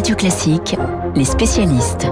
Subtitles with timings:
[0.00, 0.76] Radio Classique,
[1.14, 2.06] les spécialistes.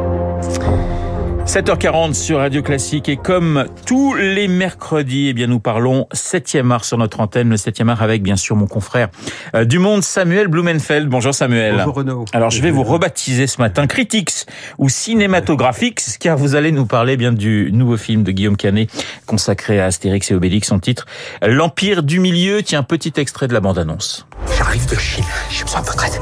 [1.46, 6.84] 7h40 sur Radio Classique et comme tous les mercredis, eh bien nous parlons 7e art
[6.84, 9.08] sur notre antenne, le 7e art avec bien sûr mon confrère
[9.54, 11.08] euh, du monde Samuel Blumenfeld.
[11.08, 11.76] Bonjour Samuel.
[11.78, 12.24] Bonjour Renaud.
[12.34, 14.44] Alors je vais vous rebaptiser ce matin Critics
[14.76, 18.90] ou Cinématographiques car vous allez nous parler bien du nouveau film de Guillaume Canet
[19.24, 21.06] consacré à Astérix et Obélix en titre
[21.40, 22.62] L'Empire du Milieu.
[22.62, 24.26] Tiens, petit extrait de la bande-annonce.
[24.58, 26.20] J'arrive de Chine, j'ai besoin de votre aide.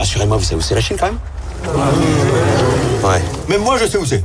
[0.00, 1.18] Rassurez-moi, vous savez où c'est la Chine quand même
[3.04, 3.22] Ouais.
[3.48, 4.24] Même moi, je sais où c'est.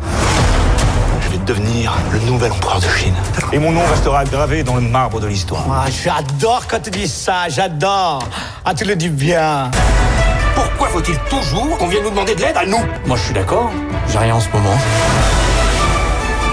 [1.22, 3.14] Je vais devenir le nouvel empereur de Chine.
[3.52, 5.66] Et mon nom restera gravé dans le marbre de l'histoire.
[5.70, 8.24] Ah, j'adore quand tu dis ça, j'adore.
[8.64, 9.70] Ah, tu le dis bien.
[10.56, 13.70] Pourquoi faut-il toujours qu'on vienne nous demander de l'aide à nous Moi, je suis d'accord.
[14.08, 14.78] J'ai rien en ce moment.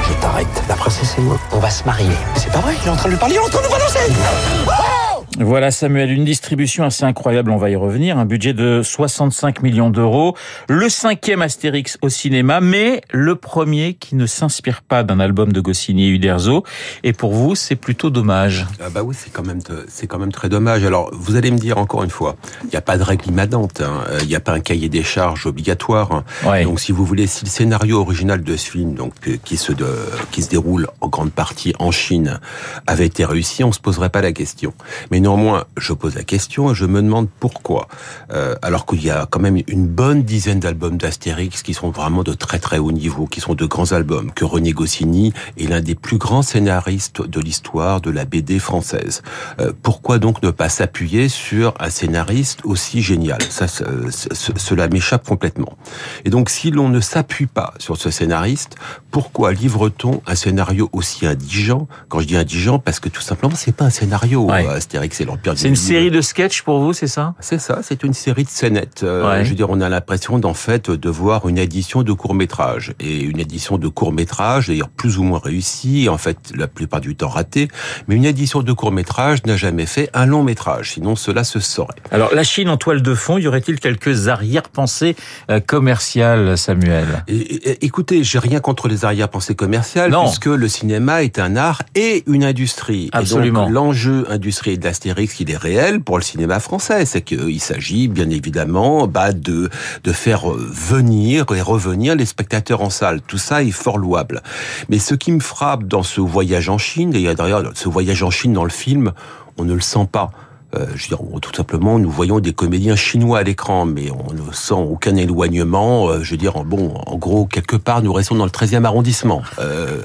[0.09, 0.63] Je t'arrête.
[0.69, 2.11] La princesse et moi, on va se marier.
[2.35, 3.67] C'est pas vrai, il est en train de lui parler, il est en train de
[3.67, 5.12] nous balancer.
[5.39, 9.89] Voilà Samuel, une distribution assez incroyable, on va y revenir, un budget de 65 millions
[9.89, 10.37] d'euros,
[10.69, 15.61] le cinquième Astérix au cinéma, mais le premier qui ne s'inspire pas d'un album de
[15.61, 16.65] Goscinny et Uderzo,
[17.03, 18.67] et pour vous c'est plutôt dommage.
[18.79, 20.85] Ah bah oui, c'est quand même c'est quand même très dommage.
[20.85, 23.81] Alors vous allez me dire encore une fois, il n'y a pas de règle immanente,
[23.81, 24.05] hein.
[24.21, 26.13] il n'y a pas un cahier des charges obligatoire.
[26.13, 26.25] Hein.
[26.45, 26.65] Ouais.
[26.65, 29.73] Donc si vous voulez, si le scénario original de ce film, donc euh, qui se
[29.73, 29.89] de,
[30.31, 32.39] qui se déroule en grande partie en Chine,
[32.87, 34.75] avait été réussi, on se poserait pas la question.
[35.11, 37.89] Mais néanmoins, je pose la question et je me demande pourquoi.
[38.33, 42.23] Euh, alors qu'il y a quand même une bonne dizaine d'albums d'Astérix qui sont vraiment
[42.23, 45.81] de très très haut niveau, qui sont de grands albums, que René Goscinny est l'un
[45.81, 49.23] des plus grands scénaristes de l'histoire de la BD française.
[49.61, 53.41] Euh, pourquoi donc ne pas s'appuyer sur un scénariste aussi génial?
[53.51, 55.77] Ça, ce- ce- cela m'échappe complètement.
[56.25, 58.77] Et donc, si l'on ne s'appuie pas sur ce scénariste,
[59.11, 61.87] pourquoi livre-t-on un scénario aussi indigent?
[62.09, 64.45] Quand je dis indigent, parce que tout simplement, c'est pas un scénario.
[64.51, 64.67] Ouais.
[64.67, 67.35] euh, Astérix du C'est une série de sketchs pour vous, c'est ça?
[67.41, 69.03] C'est ça, c'est une série de scénettes.
[69.03, 69.45] Euh, Ouais.
[69.45, 72.95] Je veux dire, on a l'impression d'en fait de voir une édition de court métrage
[72.99, 77.01] et une édition de court métrage, d'ailleurs plus ou moins réussie, en fait la plupart
[77.01, 77.69] du temps ratée.
[78.09, 81.61] Mais une édition de court métrage n'a jamais fait un long métrage, sinon cela se
[81.61, 81.95] saurait.
[82.11, 85.17] Alors la Chine en toile de fond, y aurait-il quelques arrière-pensées
[85.51, 87.25] euh, commerciales, Samuel?
[87.29, 90.25] Et, écoutez, j'ai rien contre les arrière-pensées commerciales, Non.
[90.25, 93.09] puisque le cinéma est un art et une industrie.
[93.13, 93.69] Absolument.
[93.69, 99.09] L'enjeu industriel d'Astérix, il est réel pour le cinéma français, c'est qu'il s'agit bien évidemment
[99.09, 99.69] bah, de
[100.05, 103.21] de faire euh, venir et revenir les spectateurs en salle.
[103.21, 104.43] Tout ça est fort louable.
[104.89, 108.31] Mais ce qui me frappe dans ce voyage en Chine, et d'ailleurs ce voyage en
[108.31, 109.13] Chine dans le film,
[109.59, 110.31] on ne le sent pas.
[110.75, 114.33] Euh, je veux dire, tout simplement, nous voyons des comédiens chinois à l'écran, mais on
[114.33, 116.09] ne sent aucun éloignement.
[116.09, 119.43] Euh, je veux dire, bon, en gros, quelque part, nous restons dans le 13e arrondissement.
[119.59, 120.03] Euh,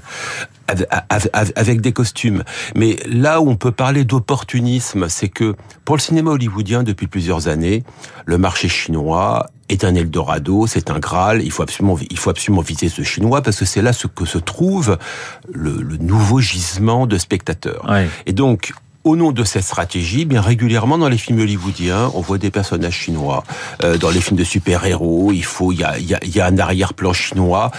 [1.55, 2.43] avec, des costumes.
[2.75, 5.55] Mais là où on peut parler d'opportunisme, c'est que
[5.85, 7.83] pour le cinéma hollywoodien, depuis plusieurs années,
[8.25, 11.41] le marché chinois est un Eldorado, c'est un Graal.
[11.41, 14.25] Il faut absolument, il faut absolument viser ce chinois parce que c'est là ce que
[14.25, 14.97] se trouve
[15.51, 17.85] le, le nouveau gisement de spectateurs.
[17.89, 18.07] Ouais.
[18.25, 18.73] Et donc,
[19.07, 22.93] au nom de cette stratégie, bien régulièrement dans les films hollywoodiens, on voit des personnages
[22.95, 23.43] chinois.
[23.83, 26.41] Euh, dans les films de super-héros, il faut, il y a, y a, il y
[26.41, 27.71] a un arrière-plan chinois.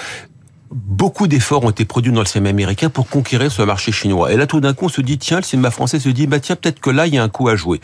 [0.71, 4.33] Beaucoup d'efforts ont été produits dans le cinéma américain pour conquérir ce marché chinois.
[4.33, 6.41] Et là, tout d'un coup, on se dit, tiens, le cinéma français se dit, bah
[6.41, 7.81] tiens, peut-être que là, il y a un coup à jouer.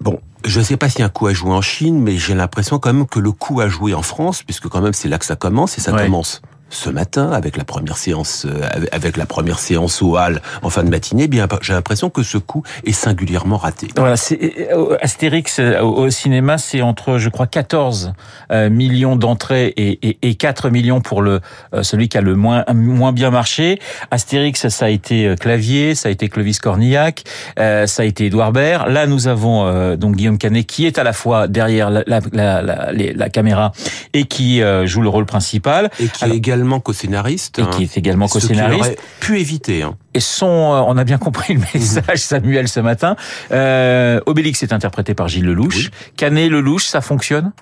[0.00, 2.16] Bon, je ne sais pas s'il y a un coup à jouer en Chine, mais
[2.16, 5.08] j'ai l'impression quand même que le coup à jouer en France, puisque quand même c'est
[5.08, 6.04] là que ça commence, et ça Ouais.
[6.04, 10.70] commence ce matin avec la première séance, euh, avec- la première séance au hall en
[10.70, 11.26] fin de matinée.
[11.28, 13.88] Bien, j'ai l'impression que ce coup est singulièrement raté.
[13.96, 18.12] Voilà, c'est euh, Astérix euh, au, cinéma, c'est entre, je crois, 14
[18.52, 21.40] euh, millions d'entrées et, et, et 4 millions pour le
[21.74, 23.78] euh, celui qui a le moins moins bien marché.
[24.12, 27.24] Astérix, ça a été Clavier, ça a été Clovis Cornillac,
[27.58, 28.88] euh, ça a été Édouard Baird.
[28.90, 32.20] Là, nous avons euh, donc Guillaume Canet qui est à la fois derrière la, la,
[32.62, 33.72] la, la, caméra
[34.14, 37.58] et qui euh, joue le rôle principal Et qui Alors- est également co-scénariste.
[37.58, 38.80] et hein, qui est également co-scénariste.
[38.80, 39.82] aurait pu éviter.
[39.82, 39.96] Hein.
[40.14, 43.16] Et son, euh, on a bien compris le message, Samuel, ce matin.
[43.52, 45.90] Euh, Obélix est interprété par Gilles Lelouch.
[46.16, 47.52] Canet, Lelouch, ça fonctionne?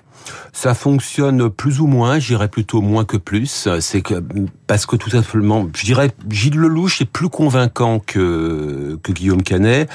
[0.51, 3.69] Ça fonctionne plus ou moins, j'irais plutôt moins que plus.
[3.79, 4.15] C'est que
[4.67, 9.89] parce que tout simplement, je dirais Gilles Lelouch est plus convaincant que que Guillaume Canet,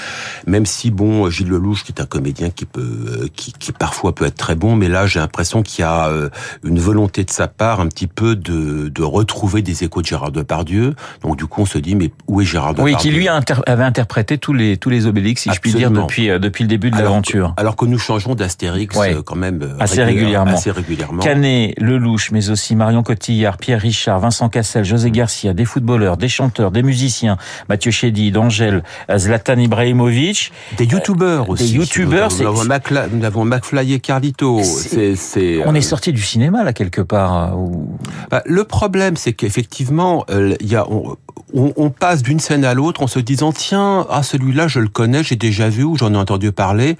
[0.46, 4.24] même si bon Gilles Lelouch qui est un comédien qui peut qui, qui parfois peut
[4.26, 6.28] être très bon, mais là j'ai l'impression qu'il y a euh,
[6.64, 10.32] une volonté de sa part un petit peu de de retrouver des échos de Gérard
[10.32, 10.94] Depardieu.
[11.22, 13.54] Donc du coup on se dit mais où est Gérard Depardieu Oui, qui lui inter-
[13.66, 16.68] avait interprété tous les tous les Obélix, si je puis dire, depuis euh, depuis le
[16.68, 17.54] début de l'aventure.
[17.56, 19.14] Alors que nous changeons d'Astérix Ouais.
[19.14, 20.52] euh, quand même euh, Assez régulièrement.
[20.52, 21.22] Assez régulièrement.
[21.22, 26.28] Canet, Lelouch, mais aussi Marion Cotillard, Pierre Richard, Vincent Cassel, José Garcia, des footballeurs, des
[26.28, 27.36] chanteurs, des musiciens,
[27.68, 28.82] Mathieu Chédid, Angèle,
[29.16, 30.52] Zlatan Ibrahimovic.
[30.78, 31.64] Des youtubeurs aussi.
[31.64, 34.60] Des youtubeurs, Nous avons, Macla- nous avons McFly et Carlito.
[34.62, 37.52] C'est- C'est, c'est, On euh, est sorti du cinéma là quelque part.
[37.52, 37.98] euh, où-
[38.30, 41.16] Bah, le problème, c'est qu'effectivement, euh, il y a, on,
[41.54, 44.88] on- on passe d'une scène à l'autre en se disant tiens, ah celui-là, je le
[44.88, 46.96] connais, j'ai déjà vu ou j'en ai entendu parler.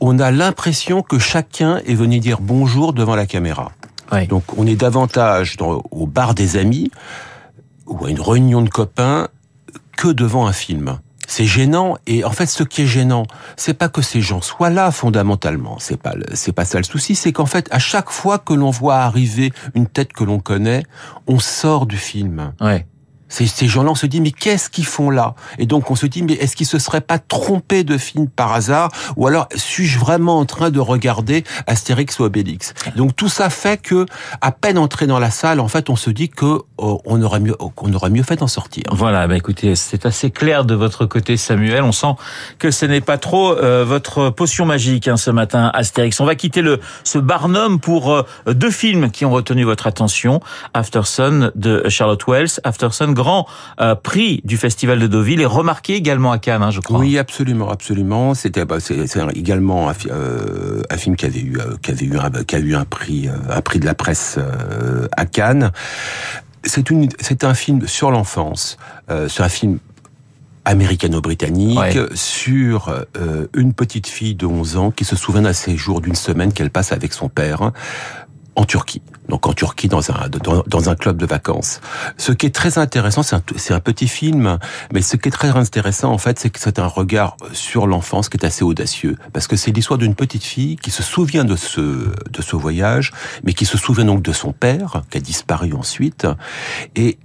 [0.00, 3.72] On a l'impression que chacun est venu dire bonjour devant la caméra.
[4.12, 4.26] Ouais.
[4.26, 6.90] Donc, on est davantage dans, au bar des amis
[7.86, 9.28] ou à une réunion de copains
[9.96, 10.98] que devant un film.
[11.26, 13.24] C'est gênant et en fait ce qui est gênant,
[13.56, 17.14] c'est pas que ces gens soient là fondamentalement, c'est pas c'est pas ça le souci,
[17.14, 20.84] c'est qu'en fait à chaque fois que l'on voit arriver une tête que l'on connaît,
[21.26, 22.54] on sort du film.
[22.62, 22.86] Ouais.
[23.28, 25.34] Ces, ces gens-là, on se dit, mais qu'est-ce qu'ils font là?
[25.58, 28.52] Et donc, on se dit, mais est-ce qu'ils se seraient pas trompés de film par
[28.52, 28.90] hasard?
[29.16, 32.74] Ou alors, suis-je vraiment en train de regarder Astérix ou Obélix?
[32.96, 34.06] Donc, tout ça fait que,
[34.40, 37.40] à peine entré dans la salle, en fait, on se dit que oh, on aurait
[37.40, 38.84] mieux, qu'on aurait mieux fait d'en sortir.
[38.90, 41.82] Voilà, bah écoutez, c'est assez clair de votre côté, Samuel.
[41.82, 42.14] On sent
[42.58, 46.20] que ce n'est pas trop euh, votre potion magique hein, ce matin, Astérix.
[46.20, 50.40] On va quitter le ce Barnum pour euh, deux films qui ont retenu votre attention.
[50.74, 53.46] Aftersun de Charlotte Wells, Aftersun, grand
[53.80, 57.00] euh, prix du Festival de Deauville et remarqué également à Cannes, hein, je crois.
[57.00, 58.34] Oui, absolument, absolument.
[58.34, 58.96] C'était bah, c'est
[59.34, 62.60] également un, euh, un film qui avait eu euh, qui avait eu un, qui a
[62.60, 64.38] eu un prix un prix de la presse
[65.16, 65.72] à Cannes.
[66.64, 68.76] C'est une c'est un film sur l'enfance.
[69.28, 69.78] C'est un film
[70.64, 71.94] américano-britannique Ouais.
[72.14, 76.52] sur euh, une petite fille de 11 ans qui se souvient d'un séjour d'une semaine
[76.52, 77.72] qu'elle passe avec son père
[78.58, 79.02] en Turquie.
[79.28, 81.80] Donc en Turquie dans un dans, dans un club de vacances.
[82.16, 84.58] Ce qui est très intéressant, c'est un, c'est un petit film,
[84.92, 88.28] mais ce qui est très intéressant en fait, c'est que c'est un regard sur l'enfance
[88.28, 91.54] qui est assez audacieux, parce que c'est l'histoire d'une petite fille qui se souvient de
[91.54, 93.12] ce de ce voyage,
[93.44, 96.26] mais qui se souvient donc de son père qui a disparu ensuite,
[96.96, 97.18] et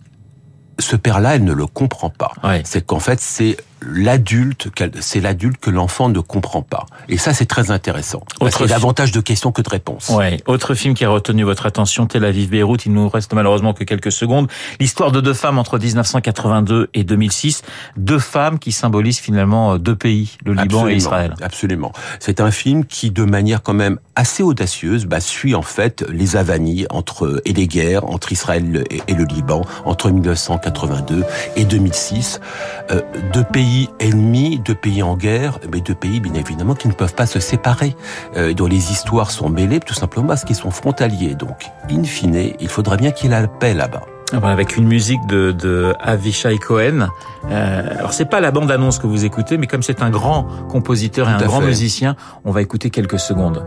[0.79, 2.33] ce père-là, elle ne le comprend pas.
[2.43, 2.61] Ouais.
[2.65, 4.69] C'est qu'en fait, c'est l'adulte,
[5.01, 6.85] c'est l'adulte que l'enfant ne comprend pas.
[7.09, 8.23] Et ça, c'est très intéressant.
[8.49, 10.09] Fi- davantage de questions que de réponses.
[10.09, 10.37] Ouais.
[10.47, 12.85] Autre film qui a retenu votre attention, Tel Aviv-Beyrouth.
[12.85, 14.47] Il nous reste malheureusement que quelques secondes.
[14.79, 17.61] L'histoire de deux femmes entre 1982 et 2006.
[17.97, 21.33] Deux femmes qui symbolisent finalement euh, deux pays, le Liban Absolument, et Israël.
[21.41, 21.91] Absolument.
[22.19, 26.35] C'est un film qui, de manière quand même assez audacieuse, bah, suit en fait les
[26.35, 31.23] avanies entre et les guerres entre Israël et, et le Liban entre 1982
[31.55, 32.39] et 2006.
[32.91, 33.01] Euh,
[33.33, 37.15] deux pays ennemis, deux pays en guerre, mais deux pays bien évidemment qui ne peuvent
[37.15, 37.95] pas se séparer,
[38.37, 41.35] euh, dont les histoires sont mêlées tout simplement parce qu'ils sont frontaliers.
[41.35, 44.03] Donc, in fine, il faudra bien qu'il y ait la paix là-bas.
[44.31, 47.07] Ah bah, Avec une musique de, de Avishai Cohen.
[47.49, 50.47] Euh, alors c'est pas la bande annonce que vous écoutez, mais comme c'est un grand
[50.69, 51.67] compositeur et un grand fait.
[51.67, 52.15] musicien,
[52.45, 53.63] on va écouter quelques secondes.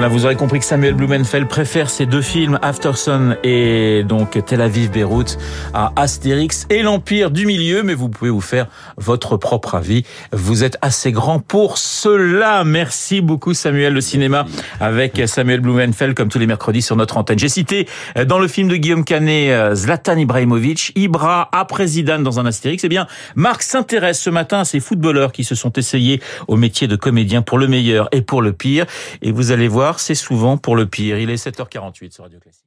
[0.00, 4.62] Voilà, vous aurez compris que Samuel Blumenfeld préfère ces deux films, Aftersun et donc Tel
[4.62, 5.36] Aviv-Beyrouth,
[5.74, 8.66] à Astérix et l'Empire du Milieu, mais vous pouvez vous faire
[8.96, 10.04] votre propre avis.
[10.32, 12.64] Vous êtes assez grand pour cela.
[12.64, 14.46] Merci beaucoup Samuel, le cinéma
[14.80, 17.38] avec Samuel Blumenfeld comme tous les mercredis sur notre antenne.
[17.38, 17.86] J'ai cité
[18.16, 22.46] euh, dans le film de Guillaume Canet euh, Zlatan Ibrahimovic, Ibra après Zidane dans un
[22.46, 22.84] Astérix.
[22.84, 26.88] Eh bien, Marc s'intéresse ce matin à ces footballeurs qui se sont essayés au métier
[26.88, 28.86] de comédien pour le meilleur et pour le pire.
[29.20, 31.18] Et vous allez voir, c'est souvent pour le pire.
[31.18, 32.66] Il est 7h48 sur Radio Classique.